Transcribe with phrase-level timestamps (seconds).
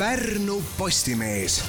[0.00, 1.64] Pärnu Postimees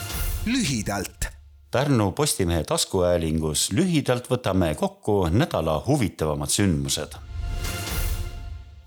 [0.46, 1.26] lühidalt.
[1.72, 7.18] Pärnu Postimehe taskuhäälingus lühidalt võtame kokku nädala huvitavamad sündmused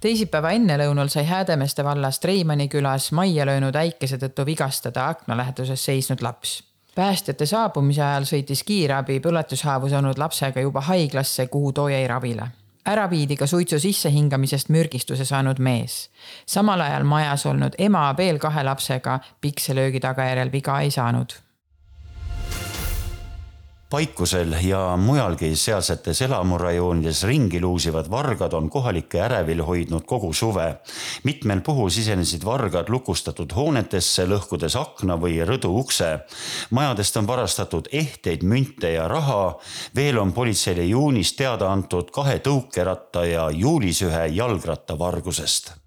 [0.00, 6.24] teisipäeva ennelõunal sai Häädemeeste vallast Reimani külas majja löönud äikese tõttu vigastada akna läheduses seisnud
[6.24, 6.64] laps.
[6.94, 12.48] päästjate saabumise ajal sõitis kiirabi põletushaavu saanud lapsega juba haiglasse, kuhu too jäi ravile
[12.86, 16.10] ära viidi ka suitsu sissehingamisest mürgistuse saanud mees.
[16.46, 21.32] samal ajal majas olnud ema veel kahe lapsega pikselöögi tagajärjel viga ei saanud
[23.94, 30.64] Paikusel ja mujalgi sealsetes elamurajoonides ringi luusivad vargad on kohalikke ärevil hoidnud kogu suve.
[31.22, 36.18] mitmel puhul sisenesid vargad lukustatud hoonetesse, lõhkudes akna või rõdu ukse.
[36.70, 39.54] majadest on varastatud ehteid, münte ja raha.
[39.94, 45.83] veel on politseile juunis teada antud kahe tõukeratta ja juulis ühe jalgratta vargusest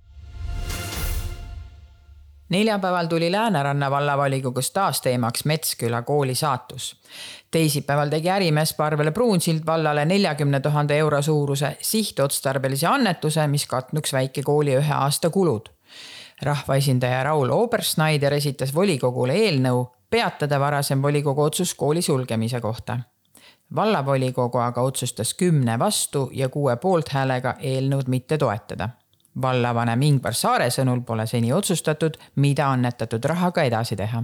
[2.50, 7.02] neljapäeval tuli Lääneranna vallavolikogus taas teemaks Metsküla kooli saatus.
[7.52, 14.76] teisipäeval tegi ärimees Parvel Pruunsild vallale neljakümne tuhande euro suuruse sihtotstarbelise annetuse, mis katnuks väikekooli
[14.76, 15.70] ühe aasta kulud.
[16.42, 23.00] rahvaesindaja Raul Oberschneider esitas volikogule eelnõu peatada varasem volikogu otsus kooli sulgemise kohta
[23.76, 28.90] vallavolikogu aga otsustas kümne vastu ja kuue poolthäälega eelnõud mitte toetada
[29.42, 34.24] vallavanem Ingvar Saare sõnul pole seni otsustatud, mida annetatud rahaga edasi teha.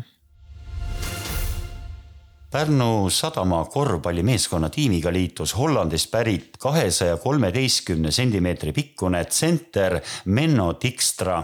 [2.53, 11.43] Pärnu sadama korvpallimeeskonna tiimiga liitus Hollandist pärit kahesaja kolmeteistkümne sentimeetri pikkune tsenter Menno Dijkstra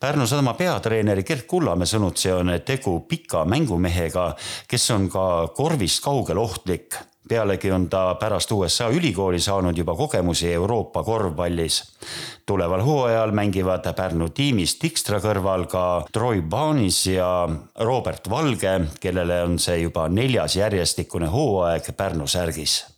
[0.00, 4.32] Pärnu sadama peatreeneri Gert Kullamäe sõnutsi on tegu pika mängumehega,
[4.68, 5.24] kes on ka
[5.56, 11.82] korvist kaugel ohtlik pealegi on ta pärast USA ülikooli saanud juba kogemusi Euroopa korvpallis.
[12.46, 17.48] tuleval hooajal mängivad Pärnu tiimis Dijkstra kõrval ka Troy Barnes ja
[17.80, 22.91] Robert Valge, kellele on see juba neljas järjestikune hooaeg Pärnu särgis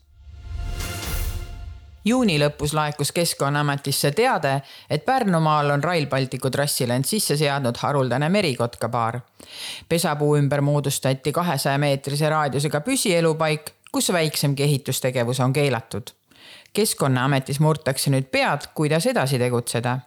[2.04, 8.28] juuni lõpus laekus Keskkonnaametisse teade, et Pärnumaal on Rail Balticu trassile end sisse seadnud haruldane
[8.28, 9.20] merikotkapaar.
[9.88, 16.02] pesapuu ümber moodustati kahesaja meetrise raadiusega püsielupaik kus väiksemgi ehitustegevus on keelatud.
[16.72, 19.98] keskkonnaametis murtakse nüüd pead, kuidas edasi tegutseda.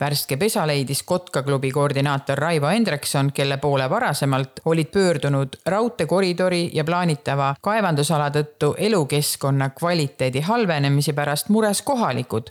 [0.00, 6.84] Värske pesa leidis Kotka klubi koordinaator Raivo Hendrikson, kelle poole varasemalt olid pöördunud raudteekoridori ja
[6.84, 12.50] plaanitava kaevandusala tõttu elukeskkonna kvaliteedi halvenemise pärast mures kohalikud,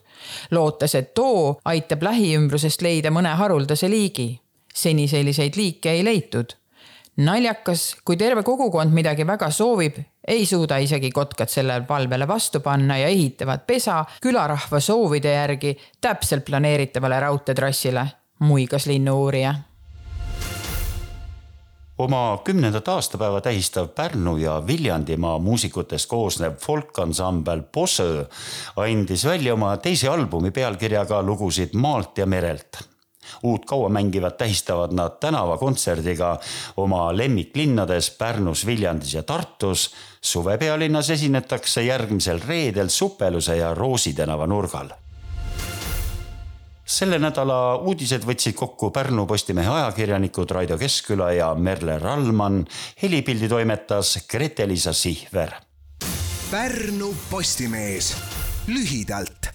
[0.52, 4.40] lootes, et too aitab lähiümbrusest leida mõne haruldase liigi.
[4.78, 6.54] seni selliseid liike ei leitud
[7.18, 9.98] naljakas, kui terve kogukond midagi väga soovib,
[10.28, 16.46] ei suuda isegi kotkad sellele palvele vastu panna ja ehitavad pesa külarahva soovide järgi täpselt
[16.46, 18.06] planeeritavale raudteetrassile,
[18.40, 19.56] muigas linnu-uurija.
[21.98, 28.26] Oma kümnendat aastapäeva tähistav Pärnu ja Viljandimaa muusikutest koosnev folkansambel Bossö
[28.76, 32.84] andis välja oma teise albumi pealkirjaga lugusid maalt ja merelt
[33.44, 36.38] uut kauamängivat tähistavad nad tänavakontserdiga
[36.78, 39.94] oma lemmiklinnades Pärnus, Viljandis ja Tartus.
[40.22, 44.90] suvepealinnas esinetakse järgmisel reedel Supeluse ja Roosi tänava nurgal
[46.88, 52.66] selle nädala uudised võtsid kokku Pärnu Postimehe ajakirjanikud Raido Keskküla ja Merle Rallmann.
[53.02, 55.52] helipildi toimetas Grete-Liisa Sihver.
[56.52, 58.16] Pärnu Postimees
[58.68, 59.47] lühidalt